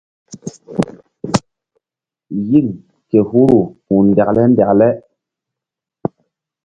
[2.49, 2.67] Yim
[3.09, 4.89] ke huru ku̧h ndekle ndekle.